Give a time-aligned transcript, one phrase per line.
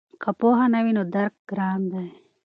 [0.21, 2.07] که پوهه نه وي نو درک ګران دی.